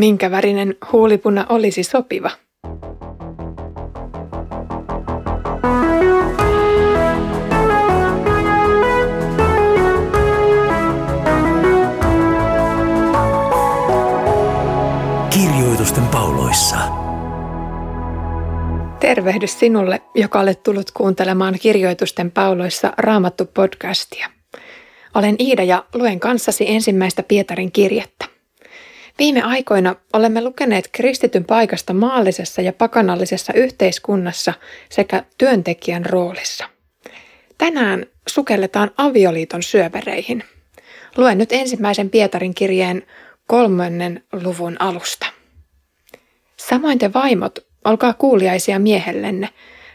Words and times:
Minkä 0.00 0.30
värinen 0.30 0.74
huulipuna 0.92 1.46
olisi 1.48 1.82
sopiva? 1.82 2.30
Kirjoitusten 15.30 16.06
pauloissa. 16.06 16.76
Tervehdys 19.00 19.58
sinulle, 19.58 20.02
joka 20.14 20.40
olet 20.40 20.62
tullut 20.62 20.90
kuuntelemaan 20.90 21.54
Kirjoitusten 21.62 22.30
pauloissa 22.30 22.92
Raamattu 22.98 23.46
podcastia. 23.54 24.30
Olen 25.14 25.36
Iida 25.38 25.62
ja 25.62 25.84
luen 25.94 26.20
kanssasi 26.20 26.64
ensimmäistä 26.68 27.22
Pietarin 27.22 27.72
kirjettä. 27.72 28.29
Viime 29.20 29.42
aikoina 29.42 29.96
olemme 30.12 30.44
lukeneet 30.44 30.88
kristityn 30.92 31.44
paikasta 31.44 31.92
maallisessa 31.94 32.62
ja 32.62 32.72
pakanallisessa 32.72 33.52
yhteiskunnassa 33.52 34.54
sekä 34.88 35.24
työntekijän 35.38 36.06
roolissa. 36.06 36.64
Tänään 37.58 38.06
sukelletaan 38.28 38.90
avioliiton 38.96 39.62
syövereihin. 39.62 40.44
Luen 41.16 41.38
nyt 41.38 41.52
ensimmäisen 41.52 42.10
Pietarin 42.10 42.54
kirjeen 42.54 43.02
kolmannen 43.46 44.24
luvun 44.32 44.76
alusta. 44.78 45.26
Samoin 46.56 46.98
te 46.98 47.12
vaimot, 47.12 47.58
olkaa 47.84 48.12
kuuliaisia 48.12 48.78
miehellenne, 48.78 49.48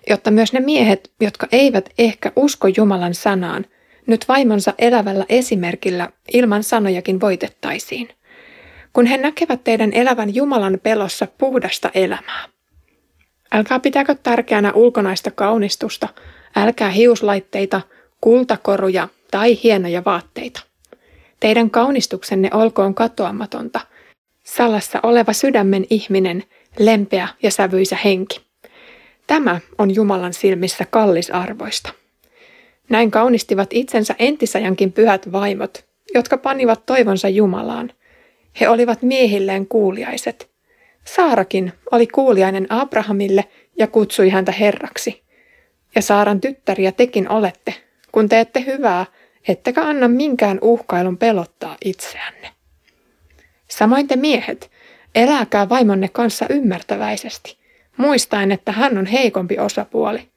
jotta 0.09 0.31
myös 0.31 0.53
ne 0.53 0.59
miehet, 0.59 1.12
jotka 1.21 1.48
eivät 1.51 1.89
ehkä 1.98 2.31
usko 2.35 2.67
Jumalan 2.77 3.13
sanaan, 3.13 3.65
nyt 4.07 4.27
vaimonsa 4.27 4.73
elävällä 4.77 5.26
esimerkillä 5.29 6.09
ilman 6.34 6.63
sanojakin 6.63 7.21
voitettaisiin– 7.21 8.09
kun 8.95 9.05
he 9.05 9.17
näkevät 9.17 9.63
teidän 9.63 9.94
elävän 9.94 10.35
Jumalan 10.35 10.80
pelossa 10.84 11.27
puhdasta 11.38 11.91
elämää. 11.94 12.45
Älkää 13.52 13.79
pitäkö 13.79 14.15
tärkeänä 14.24 14.74
ulkonaista 14.74 15.32
kaunistusta, 15.32 16.07
älkää 16.55 16.90
hiuslaitteita, 16.90 17.82
kultakoruja 18.21 19.07
tai 19.32 19.60
hienoja 19.63 20.05
vaatteita. 20.05 20.62
Teidän 21.40 21.70
kaunistuksenne 21.70 22.49
olkoon 22.54 22.96
katoamatonta, 22.96 23.79
salassa 24.43 24.99
oleva 25.04 25.34
sydämen 25.34 25.85
ihminen, 25.90 26.43
lempeä 26.80 27.27
ja 27.43 27.52
sävyisä 27.52 27.98
henki. 28.04 28.41
Tämä 29.27 29.59
on 29.77 29.96
Jumalan 29.96 30.34
silmissä 30.34 30.85
kallisarvoista. 30.90 31.93
Näin 32.90 33.12
kaunistivat 33.12 33.70
itsensä 33.74 34.15
entisajankin 34.20 34.91
pyhät 34.91 35.32
vaimot, 35.32 35.85
jotka 36.13 36.37
panivat 36.37 36.85
toivonsa 36.85 37.30
Jumalaan– 37.30 37.91
he 38.59 38.70
olivat 38.70 39.01
miehilleen 39.01 39.67
kuuliaiset. 39.67 40.49
Saarakin 41.05 41.73
oli 41.91 42.07
kuuliainen 42.07 42.67
Abrahamille 42.70 43.45
ja 43.77 43.87
kutsui 43.87 44.29
häntä 44.29 44.51
herraksi. 44.51 45.23
Ja 45.95 46.01
Saaran 46.01 46.41
tyttäriä 46.41 46.91
tekin 46.91 47.29
olette, 47.29 47.73
kun 48.12 48.29
teette 48.29 48.63
hyvää, 48.65 49.05
ettekä 49.47 49.84
anna 49.84 50.07
minkään 50.07 50.59
uhkailun 50.62 51.17
pelottaa 51.17 51.77
itseänne. 51.85 52.49
Samoin 53.67 54.07
te 54.07 54.15
miehet, 54.15 54.71
eläkää 55.15 55.69
vaimonne 55.69 56.07
kanssa 56.07 56.45
ymmärtäväisesti, 56.49 57.57
muistaen, 57.97 58.51
että 58.51 58.71
hän 58.71 58.97
on 58.97 59.05
heikompi 59.05 59.59
osapuoli. 59.59 60.29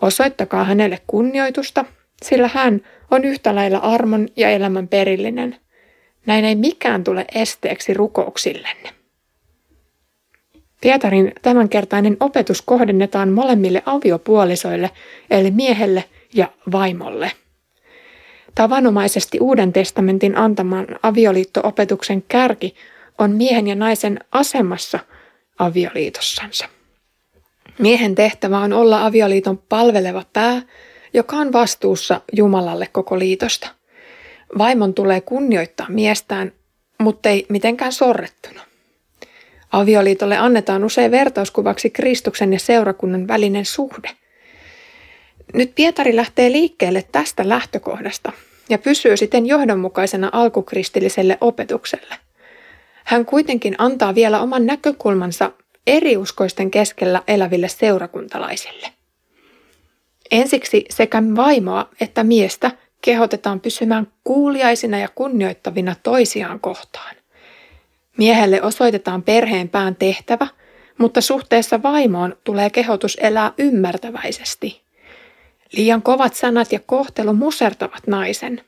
Osoittakaa 0.00 0.64
hänelle 0.64 0.98
kunnioitusta, 1.06 1.84
sillä 2.22 2.50
hän 2.54 2.80
on 3.10 3.24
yhtä 3.24 3.54
lailla 3.54 3.78
armon 3.78 4.28
ja 4.36 4.50
elämän 4.50 4.88
perillinen– 4.88 5.56
näin 6.28 6.44
ei 6.44 6.54
mikään 6.54 7.04
tule 7.04 7.24
esteeksi 7.34 7.94
rukouksillenne. 7.94 8.90
Pietarin 10.80 11.32
tämänkertainen 11.42 12.16
opetus 12.20 12.62
kohdennetaan 12.62 13.28
molemmille 13.32 13.82
aviopuolisoille, 13.86 14.90
eli 15.30 15.50
miehelle 15.50 16.04
ja 16.34 16.52
vaimolle. 16.72 17.32
Tavanomaisesti 18.54 19.38
Uuden 19.40 19.72
testamentin 19.72 20.36
antaman 20.36 20.86
avioliittoopetuksen 21.02 22.24
kärki 22.28 22.74
on 23.18 23.30
miehen 23.30 23.66
ja 23.66 23.74
naisen 23.74 24.20
asemassa 24.32 24.98
avioliitossansa. 25.58 26.68
Miehen 27.78 28.14
tehtävä 28.14 28.58
on 28.58 28.72
olla 28.72 29.06
avioliiton 29.06 29.58
palveleva 29.58 30.24
pää, 30.32 30.62
joka 31.14 31.36
on 31.36 31.52
vastuussa 31.52 32.20
Jumalalle 32.32 32.88
koko 32.92 33.18
liitosta. 33.18 33.68
Vaimon 34.58 34.94
tulee 34.94 35.20
kunnioittaa 35.20 35.86
miestään, 35.88 36.52
mutta 36.98 37.28
ei 37.28 37.46
mitenkään 37.48 37.92
sorrettuna. 37.92 38.60
Avioliitolle 39.72 40.36
annetaan 40.36 40.84
usein 40.84 41.10
vertauskuvaksi 41.10 41.90
Kristuksen 41.90 42.52
ja 42.52 42.58
seurakunnan 42.58 43.28
välinen 43.28 43.64
suhde. 43.64 44.10
Nyt 45.54 45.72
Pietari 45.74 46.16
lähtee 46.16 46.52
liikkeelle 46.52 47.04
tästä 47.12 47.48
lähtökohdasta 47.48 48.32
ja 48.68 48.78
pysyy 48.78 49.16
siten 49.16 49.46
johdonmukaisena 49.46 50.30
alkukristilliselle 50.32 51.38
opetukselle. 51.40 52.14
Hän 53.04 53.24
kuitenkin 53.24 53.74
antaa 53.78 54.14
vielä 54.14 54.40
oman 54.40 54.66
näkökulmansa 54.66 55.52
eriuskoisten 55.86 56.70
keskellä 56.70 57.22
eläville 57.28 57.68
seurakuntalaisille. 57.68 58.88
Ensiksi 60.30 60.84
sekä 60.90 61.22
vaimoa 61.36 61.88
että 62.00 62.24
miestä 62.24 62.70
kehotetaan 63.02 63.60
pysymään 63.60 64.12
kuuliaisina 64.24 64.98
ja 64.98 65.08
kunnioittavina 65.14 65.94
toisiaan 66.02 66.60
kohtaan. 66.60 67.16
Miehelle 68.16 68.62
osoitetaan 68.62 69.22
perheen 69.22 69.68
pään 69.68 69.96
tehtävä, 69.96 70.46
mutta 70.98 71.20
suhteessa 71.20 71.82
vaimoon 71.82 72.36
tulee 72.44 72.70
kehotus 72.70 73.16
elää 73.20 73.52
ymmärtäväisesti. 73.58 74.82
Liian 75.72 76.02
kovat 76.02 76.34
sanat 76.34 76.72
ja 76.72 76.80
kohtelu 76.86 77.32
musertavat 77.32 78.06
naisen. 78.06 78.62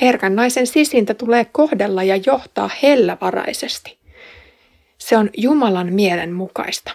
Herkän 0.00 0.36
naisen 0.36 0.66
sisintä 0.66 1.14
tulee 1.14 1.44
kohdella 1.44 2.02
ja 2.02 2.16
johtaa 2.26 2.70
hellävaraisesti. 2.82 3.98
Se 4.98 5.16
on 5.16 5.30
Jumalan 5.36 5.92
mielen 5.92 6.32
mukaista. 6.32 6.92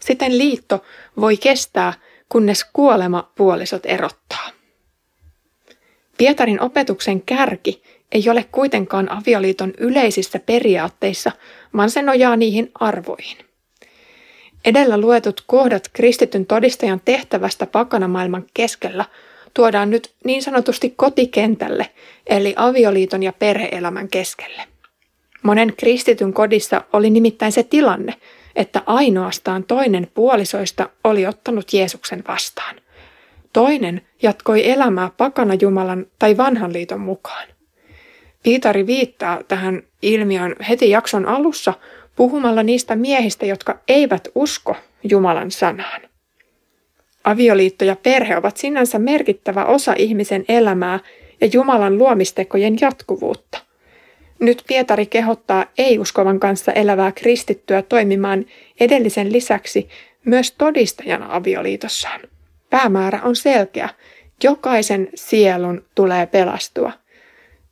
Siten 0.00 0.38
liitto 0.38 0.84
voi 1.20 1.36
kestää, 1.36 1.92
kunnes 2.28 2.64
kuolema 2.72 3.32
puolisot 3.34 3.86
erottaa. 3.86 4.39
Pietarin 6.20 6.60
opetuksen 6.60 7.22
kärki 7.22 7.82
ei 8.12 8.24
ole 8.30 8.44
kuitenkaan 8.52 9.12
avioliiton 9.12 9.72
yleisissä 9.78 10.38
periaatteissa, 10.38 11.32
vaan 11.76 11.90
se 11.90 12.02
nojaa 12.02 12.36
niihin 12.36 12.70
arvoihin. 12.74 13.36
Edellä 14.64 14.98
luetut 14.98 15.44
kohdat 15.46 15.90
kristityn 15.92 16.46
todistajan 16.46 17.00
tehtävästä 17.04 17.66
pakanamaailman 17.66 18.44
keskellä 18.54 19.04
tuodaan 19.54 19.90
nyt 19.90 20.10
niin 20.24 20.42
sanotusti 20.42 20.94
kotikentälle, 20.96 21.86
eli 22.26 22.54
avioliiton 22.56 23.22
ja 23.22 23.32
perheelämän 23.32 24.08
keskelle. 24.08 24.62
Monen 25.42 25.74
kristityn 25.76 26.32
kodissa 26.32 26.84
oli 26.92 27.10
nimittäin 27.10 27.52
se 27.52 27.62
tilanne, 27.62 28.14
että 28.56 28.82
ainoastaan 28.86 29.64
toinen 29.64 30.10
puolisoista 30.14 30.88
oli 31.04 31.26
ottanut 31.26 31.72
Jeesuksen 31.72 32.24
vastaan– 32.28 32.76
Toinen 33.52 34.00
jatkoi 34.22 34.70
elämää 34.70 35.10
pakana 35.16 35.54
Jumalan 35.54 36.06
tai 36.18 36.36
vanhan 36.36 36.72
liiton 36.72 37.00
mukaan. 37.00 37.48
Piitari 38.42 38.86
viittaa 38.86 39.42
tähän 39.48 39.82
ilmiön 40.02 40.56
heti 40.68 40.90
jakson 40.90 41.26
alussa 41.26 41.74
puhumalla 42.16 42.62
niistä 42.62 42.96
miehistä, 42.96 43.46
jotka 43.46 43.78
eivät 43.88 44.28
usko 44.34 44.76
Jumalan 45.04 45.50
sanaan. 45.50 46.00
Avioliitto 47.24 47.84
ja 47.84 47.96
perhe 47.96 48.36
ovat 48.36 48.56
sinänsä 48.56 48.98
merkittävä 48.98 49.64
osa 49.64 49.94
ihmisen 49.98 50.44
elämää 50.48 50.98
ja 51.40 51.48
Jumalan 51.52 51.98
luomistekojen 51.98 52.76
jatkuvuutta. 52.80 53.58
Nyt 54.38 54.64
Pietari 54.66 55.06
kehottaa 55.06 55.66
ei-uskovan 55.78 56.40
kanssa 56.40 56.72
elävää 56.72 57.12
kristittyä 57.12 57.82
toimimaan 57.82 58.44
edellisen 58.80 59.32
lisäksi 59.32 59.88
myös 60.24 60.52
todistajana 60.52 61.26
avioliitossaan. 61.30 62.20
Päämäärä 62.70 63.20
on 63.22 63.36
selkeä. 63.36 63.88
Jokaisen 64.44 65.08
sielun 65.14 65.84
tulee 65.94 66.26
pelastua, 66.26 66.92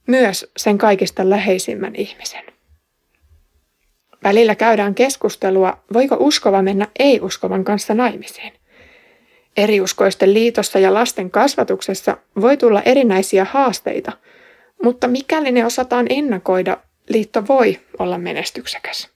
myös 0.06 0.50
sen 0.56 0.78
kaikista 0.78 1.30
läheisimmän 1.30 1.96
ihmisen. 1.96 2.44
Välillä 4.24 4.54
käydään 4.54 4.94
keskustelua, 4.94 5.78
voiko 5.92 6.16
uskova 6.20 6.62
mennä 6.62 6.88
ei-uskovan 6.98 7.64
kanssa 7.64 7.94
naimisiin. 7.94 8.52
Eriuskoisten 9.56 10.34
liitossa 10.34 10.78
ja 10.78 10.94
lasten 10.94 11.30
kasvatuksessa 11.30 12.16
voi 12.40 12.56
tulla 12.56 12.82
erinäisiä 12.82 13.44
haasteita, 13.44 14.12
mutta 14.82 15.08
mikäli 15.08 15.52
ne 15.52 15.66
osataan 15.66 16.06
ennakoida, 16.10 16.76
liitto 17.08 17.46
voi 17.46 17.80
olla 17.98 18.18
menestyksekäs. 18.18 19.08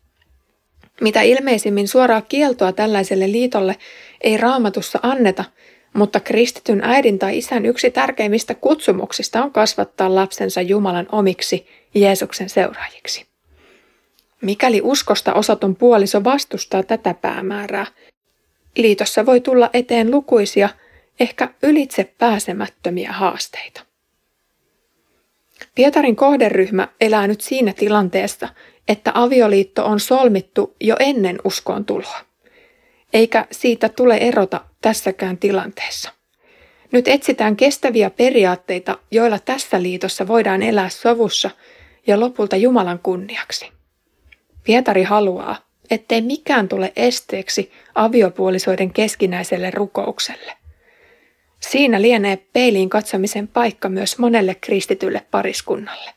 Mitä 1.00 1.22
ilmeisimmin 1.22 1.88
suoraa 1.88 2.20
kieltoa 2.20 2.72
tällaiselle 2.72 3.32
liitolle 3.32 3.76
ei 4.20 4.36
raamatussa 4.36 4.98
anneta, 5.02 5.44
mutta 5.92 6.20
kristityn 6.20 6.80
äidin 6.84 7.18
tai 7.18 7.38
isän 7.38 7.66
yksi 7.66 7.90
tärkeimmistä 7.90 8.54
kutsumuksista 8.54 9.44
on 9.44 9.52
kasvattaa 9.52 10.14
lapsensa 10.14 10.60
Jumalan 10.60 11.06
omiksi 11.12 11.66
Jeesuksen 11.94 12.48
seuraajiksi. 12.48 13.26
Mikäli 14.40 14.80
uskosta 14.84 15.34
osaton 15.34 15.76
puoliso 15.76 16.24
vastustaa 16.24 16.82
tätä 16.82 17.14
päämäärää, 17.14 17.86
liitossa 18.76 19.26
voi 19.26 19.40
tulla 19.40 19.70
eteen 19.72 20.10
lukuisia, 20.10 20.68
ehkä 21.20 21.48
ylitse 21.62 22.14
pääsemättömiä 22.18 23.12
haasteita. 23.12 23.82
Pietarin 25.74 26.16
kohderyhmä 26.16 26.88
elää 27.00 27.26
nyt 27.26 27.40
siinä 27.40 27.72
tilanteessa, 27.72 28.48
että 28.88 29.12
avioliitto 29.14 29.86
on 29.86 30.00
solmittu 30.00 30.76
jo 30.80 30.96
ennen 30.98 31.38
uskoon 31.44 31.84
tuloa. 31.84 32.20
Eikä 33.12 33.46
siitä 33.50 33.88
tule 33.88 34.16
erota 34.16 34.60
tässäkään 34.82 35.38
tilanteessa. 35.38 36.12
Nyt 36.92 37.08
etsitään 37.08 37.56
kestäviä 37.56 38.10
periaatteita, 38.10 38.98
joilla 39.10 39.38
tässä 39.38 39.82
liitossa 39.82 40.26
voidaan 40.26 40.62
elää 40.62 40.88
sovussa 40.88 41.50
ja 42.06 42.20
lopulta 42.20 42.56
Jumalan 42.56 42.98
kunniaksi. 42.98 43.72
Pietari 44.64 45.02
haluaa, 45.02 45.56
ettei 45.90 46.22
mikään 46.22 46.68
tule 46.68 46.92
esteeksi 46.96 47.72
aviopuolisoiden 47.94 48.92
keskinäiselle 48.92 49.70
rukoukselle. 49.70 50.52
Siinä 51.60 52.02
lienee 52.02 52.36
peiliin 52.52 52.90
katsomisen 52.90 53.48
paikka 53.48 53.88
myös 53.88 54.18
monelle 54.18 54.54
kristitylle 54.54 55.26
pariskunnalle. 55.30 56.10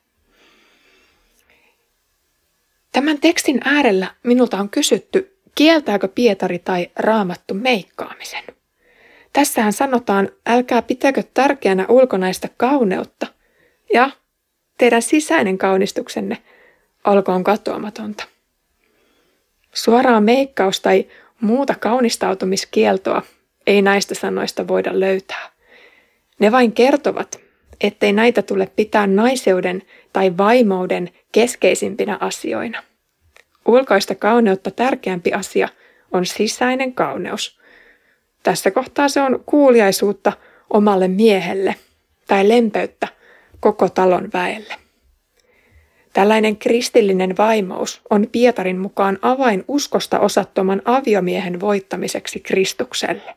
Tämän 2.91 3.19
tekstin 3.19 3.61
äärellä 3.63 4.07
minulta 4.23 4.57
on 4.57 4.69
kysytty, 4.69 5.37
kieltääkö 5.55 6.07
Pietari 6.07 6.59
tai 6.59 6.91
raamattu 6.95 7.53
meikkaamisen. 7.53 8.43
Tässähän 9.35 9.73
sanotaan, 9.73 10.29
älkää 10.45 10.81
pitäkö 10.81 11.23
tärkeänä 11.33 11.85
ulkonaista 11.89 12.47
kauneutta 12.57 13.27
ja 13.93 14.09
teidän 14.77 15.01
sisäinen 15.01 15.57
kaunistuksenne 15.57 16.37
olkoon 17.05 17.43
katoamatonta. 17.43 18.23
Suoraa 19.73 20.21
meikkaus 20.21 20.79
tai 20.81 21.05
muuta 21.41 21.75
kaunistautumiskieltoa 21.79 23.21
ei 23.67 23.81
näistä 23.81 24.15
sanoista 24.15 24.67
voida 24.67 24.99
löytää. 24.99 25.51
Ne 26.39 26.51
vain 26.51 26.71
kertovat, 26.71 27.39
ettei 27.81 28.13
näitä 28.13 28.41
tule 28.41 28.71
pitää 28.75 29.07
naiseuden 29.07 29.83
tai 30.13 30.37
vaimouden 30.37 31.09
keskeisimpinä 31.31 32.17
asioina. 32.21 32.83
Ulkoista 33.65 34.15
kauneutta 34.15 34.71
tärkeämpi 34.71 35.33
asia 35.33 35.69
on 36.11 36.25
sisäinen 36.25 36.93
kauneus. 36.93 37.64
Tässä 38.45 38.71
kohtaa 38.71 39.09
se 39.09 39.21
on 39.21 39.43
kuuliaisuutta 39.45 40.33
omalle 40.69 41.07
miehelle 41.07 41.75
tai 42.27 42.49
lempeyttä 42.49 43.07
koko 43.59 43.89
talon 43.89 44.29
väelle. 44.33 44.73
Tällainen 46.13 46.57
kristillinen 46.57 47.37
vaimous 47.37 48.01
on 48.09 48.27
Pietarin 48.31 48.77
mukaan 48.77 49.19
avain 49.21 49.63
uskosta 49.67 50.19
osattoman 50.19 50.81
aviomiehen 50.85 51.59
voittamiseksi 51.59 52.39
Kristukselle. 52.39 53.35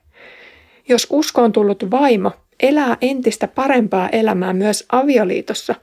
Jos 0.88 1.06
uskoon 1.10 1.52
tullut 1.52 1.90
vaimo 1.90 2.32
elää 2.60 2.96
entistä 3.00 3.49
parempaa 3.49 4.08
elämää 4.08 4.52
myös 4.52 4.87
avioliitossa, 4.93 5.75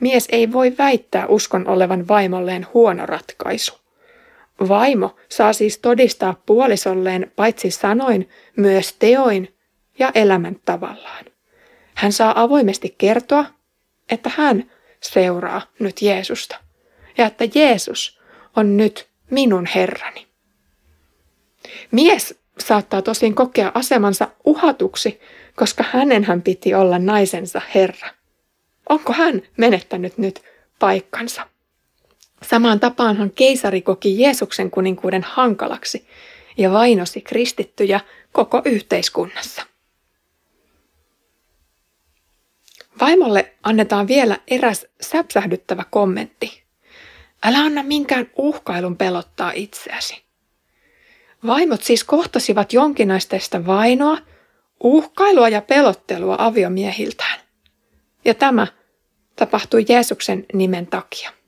mies 0.00 0.28
ei 0.32 0.52
voi 0.52 0.74
väittää 0.78 1.26
uskon 1.26 1.68
olevan 1.68 2.08
vaimolleen 2.08 2.66
huono 2.74 3.06
ratkaisu. 3.06 3.79
Vaimo 4.68 5.16
saa 5.28 5.52
siis 5.52 5.78
todistaa 5.78 6.42
puolisolleen 6.46 7.32
paitsi 7.36 7.70
sanoin, 7.70 8.28
myös 8.56 8.92
teoin 8.98 9.54
ja 9.98 10.10
elämän 10.14 10.56
tavallaan. 10.64 11.24
Hän 11.94 12.12
saa 12.12 12.42
avoimesti 12.42 12.94
kertoa, 12.98 13.44
että 14.10 14.30
hän 14.36 14.70
seuraa 15.00 15.62
nyt 15.78 16.02
Jeesusta 16.02 16.56
ja 17.18 17.26
että 17.26 17.44
Jeesus 17.54 18.20
on 18.56 18.76
nyt 18.76 19.08
minun 19.30 19.66
Herrani. 19.66 20.26
Mies 21.90 22.40
saattaa 22.58 23.02
tosin 23.02 23.34
kokea 23.34 23.72
asemansa 23.74 24.28
uhatuksi, 24.44 25.20
koska 25.56 25.84
hänenhän 25.92 26.42
piti 26.42 26.74
olla 26.74 26.98
naisensa 26.98 27.62
Herra. 27.74 28.08
Onko 28.88 29.12
hän 29.12 29.42
menettänyt 29.56 30.18
nyt 30.18 30.42
paikkansa? 30.78 31.46
Samaan 32.42 32.80
tapaanhan 32.80 33.30
keisari 33.30 33.82
koki 33.82 34.20
Jeesuksen 34.20 34.70
kuninkuuden 34.70 35.22
hankalaksi 35.22 36.06
ja 36.56 36.72
vainosi 36.72 37.20
kristittyjä 37.20 38.00
koko 38.32 38.62
yhteiskunnassa. 38.64 39.62
Vaimolle 43.00 43.52
annetaan 43.62 44.08
vielä 44.08 44.38
eräs 44.48 44.86
säpsähdyttävä 45.00 45.84
kommentti. 45.90 46.62
Älä 47.44 47.58
anna 47.58 47.82
minkään 47.82 48.30
uhkailun 48.36 48.96
pelottaa 48.96 49.52
itseäsi. 49.54 50.22
Vaimot 51.46 51.82
siis 51.82 52.04
kohtasivat 52.04 52.72
jonkinaista 52.72 53.66
vainoa, 53.66 54.18
uhkailua 54.82 55.48
ja 55.48 55.62
pelottelua 55.62 56.36
aviomiehiltään. 56.38 57.40
Ja 58.24 58.34
tämä 58.34 58.66
tapahtui 59.36 59.84
Jeesuksen 59.88 60.46
nimen 60.52 60.86
takia. 60.86 61.39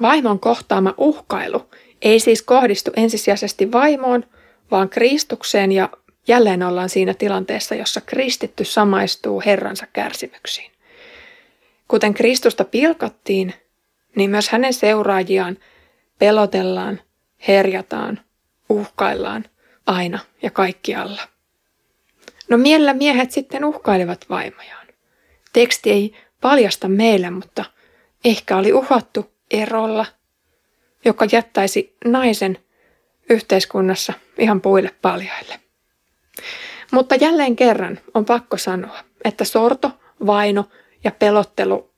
Vaimon 0.00 0.40
kohtaama 0.40 0.94
uhkailu 0.98 1.70
ei 2.02 2.20
siis 2.20 2.42
kohdistu 2.42 2.90
ensisijaisesti 2.96 3.72
vaimoon, 3.72 4.24
vaan 4.70 4.88
Kristukseen 4.88 5.72
ja 5.72 5.88
jälleen 6.28 6.62
ollaan 6.62 6.88
siinä 6.88 7.14
tilanteessa, 7.14 7.74
jossa 7.74 8.00
kristitty 8.00 8.64
samaistuu 8.64 9.42
Herransa 9.46 9.86
kärsimyksiin. 9.92 10.72
Kuten 11.88 12.14
Kristusta 12.14 12.64
pilkattiin, 12.64 13.54
niin 14.16 14.30
myös 14.30 14.48
hänen 14.48 14.72
seuraajiaan 14.72 15.56
pelotellaan, 16.18 17.00
herjataan, 17.48 18.20
uhkaillaan 18.68 19.44
aina 19.86 20.18
ja 20.42 20.50
kaikkialla. 20.50 21.22
No 22.48 22.58
miellä 22.58 22.94
miehet 22.94 23.30
sitten 23.30 23.64
uhkailivat 23.64 24.26
vaimojaan. 24.30 24.86
Teksti 25.52 25.90
ei 25.90 26.14
paljasta 26.40 26.88
meille, 26.88 27.30
mutta 27.30 27.64
ehkä 28.24 28.56
oli 28.56 28.72
uhattu 28.72 29.31
erolla, 29.52 30.06
joka 31.04 31.26
jättäisi 31.32 31.96
naisen 32.04 32.58
yhteiskunnassa 33.30 34.12
ihan 34.38 34.60
puille 34.60 34.90
paljaille. 35.02 35.60
Mutta 36.92 37.14
jälleen 37.14 37.56
kerran 37.56 38.00
on 38.14 38.24
pakko 38.24 38.56
sanoa, 38.56 39.04
että 39.24 39.44
sorto, 39.44 39.90
vaino 40.26 40.64
ja 41.04 41.10
pelottelu 41.10 41.90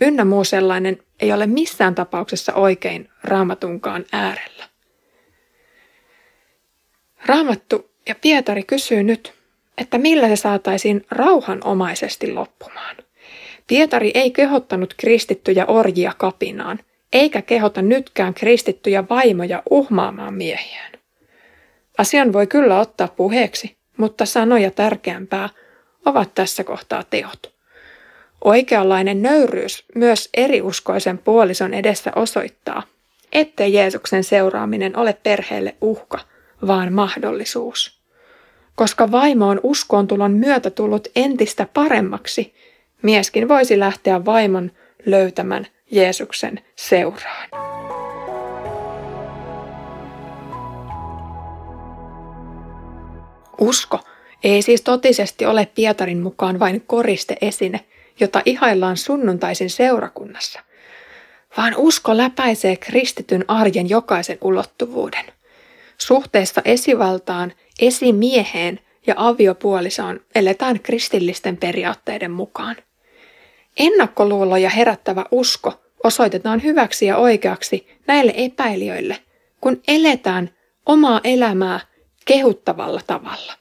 ynnä 0.00 0.24
muu 0.24 0.44
sellainen 0.44 1.02
ei 1.20 1.32
ole 1.32 1.46
missään 1.46 1.94
tapauksessa 1.94 2.54
oikein 2.54 3.08
raamatunkaan 3.24 4.04
äärellä. 4.12 4.64
Raamattu 7.26 7.90
ja 8.08 8.14
Pietari 8.14 8.62
kysyy 8.62 9.02
nyt, 9.02 9.34
että 9.78 9.98
millä 9.98 10.28
se 10.28 10.36
saataisiin 10.36 11.06
rauhanomaisesti 11.10 12.32
loppumaan. 12.32 12.96
Pietari 13.66 14.10
ei 14.14 14.30
kehottanut 14.30 14.94
kristittyjä 14.94 15.66
orjia 15.66 16.12
kapinaan, 16.18 16.78
eikä 17.12 17.42
kehota 17.42 17.82
nytkään 17.82 18.34
kristittyjä 18.34 19.04
vaimoja 19.10 19.62
uhmaamaan 19.70 20.34
miehiään. 20.34 20.92
Asian 21.98 22.32
voi 22.32 22.46
kyllä 22.46 22.80
ottaa 22.80 23.08
puheeksi, 23.08 23.76
mutta 23.96 24.26
sanoja 24.26 24.70
tärkeämpää 24.70 25.48
ovat 26.04 26.34
tässä 26.34 26.64
kohtaa 26.64 27.04
teot. 27.10 27.52
Oikeanlainen 28.44 29.22
nöyryys 29.22 29.84
myös 29.94 30.28
eriuskoisen 30.34 31.18
puolison 31.18 31.74
edessä 31.74 32.12
osoittaa, 32.16 32.82
ettei 33.32 33.72
Jeesuksen 33.72 34.24
seuraaminen 34.24 34.96
ole 34.96 35.16
perheelle 35.22 35.74
uhka, 35.80 36.18
vaan 36.66 36.92
mahdollisuus. 36.92 38.02
Koska 38.74 39.10
vaimo 39.10 39.48
on 39.48 39.60
uskoontulon 39.62 40.32
myötä 40.32 40.70
tullut 40.70 41.08
entistä 41.16 41.66
paremmaksi, 41.74 42.54
mieskin 43.02 43.48
voisi 43.48 43.78
lähteä 43.78 44.24
vaimon 44.24 44.70
löytämän 45.06 45.66
Jeesuksen 45.92 46.60
seuraan. 46.76 47.48
Usko 53.60 54.00
ei 54.44 54.62
siis 54.62 54.82
totisesti 54.82 55.46
ole 55.46 55.66
Pietarin 55.74 56.22
mukaan 56.22 56.58
vain 56.58 56.84
koristeesine, 56.86 57.80
jota 58.20 58.42
ihaillaan 58.44 58.96
sunnuntaisin 58.96 59.70
seurakunnassa, 59.70 60.60
vaan 61.56 61.74
usko 61.76 62.16
läpäisee 62.16 62.76
kristityn 62.76 63.44
arjen 63.48 63.88
jokaisen 63.88 64.38
ulottuvuuden. 64.40 65.24
Suhteessa 65.98 66.62
esivaltaan, 66.64 67.52
esimieheen 67.80 68.80
ja 69.06 69.14
aviopuolisoon 69.16 70.20
eletään 70.34 70.80
kristillisten 70.80 71.56
periaatteiden 71.56 72.30
mukaan. 72.30 72.76
Ennakkoluuloja 73.76 74.70
herättävä 74.70 75.24
usko 75.30 75.81
osoitetaan 76.04 76.62
hyväksi 76.62 77.06
ja 77.06 77.16
oikeaksi 77.16 77.88
näille 78.06 78.32
epäilijöille, 78.36 79.18
kun 79.60 79.82
eletään 79.88 80.50
omaa 80.86 81.20
elämää 81.24 81.80
kehuttavalla 82.24 83.00
tavalla. 83.06 83.52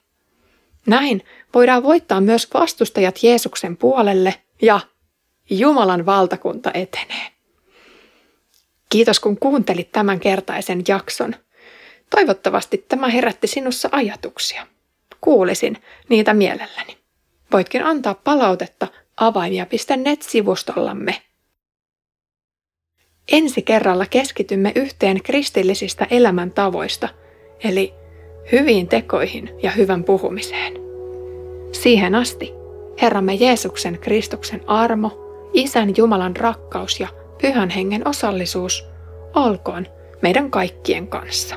Näin 0.85 1.21
voidaan 1.53 1.83
voittaa 1.83 2.21
myös 2.21 2.47
vastustajat 2.53 3.23
Jeesuksen 3.23 3.77
puolelle 3.77 4.35
ja 4.61 4.79
Jumalan 5.49 6.05
valtakunta 6.05 6.71
etenee. 6.73 7.27
Kiitos 8.89 9.19
kun 9.19 9.37
kuuntelit 9.37 9.91
tämän 9.91 10.19
kertaisen 10.19 10.83
jakson. 10.87 11.35
Toivottavasti 12.09 12.85
tämä 12.89 13.07
herätti 13.07 13.47
sinussa 13.47 13.89
ajatuksia. 13.91 14.67
Kuulisin 15.21 15.77
niitä 16.09 16.33
mielelläni. 16.33 16.97
Voitkin 17.51 17.85
antaa 17.85 18.13
palautetta 18.13 18.87
avaimia.net-sivustollamme. 19.17 21.21
Ensi 23.31 23.61
kerralla 23.61 24.05
keskitymme 24.05 24.71
yhteen 24.75 25.23
kristillisistä 25.23 26.07
elämäntavoista, 26.09 27.09
eli 27.63 27.93
hyviin 28.51 28.87
tekoihin 28.87 29.49
ja 29.63 29.71
hyvän 29.71 30.03
puhumiseen. 30.03 30.73
Siihen 31.71 32.15
asti 32.15 32.53
Herramme 33.01 33.33
Jeesuksen 33.33 33.99
Kristuksen 34.01 34.61
armo, 34.67 35.11
Isän 35.53 35.93
Jumalan 35.97 36.35
rakkaus 36.35 36.99
ja 36.99 37.07
Pyhän 37.41 37.69
Hengen 37.69 38.07
osallisuus 38.07 38.87
olkoon 39.35 39.87
meidän 40.21 40.51
kaikkien 40.51 41.07
kanssa. 41.07 41.55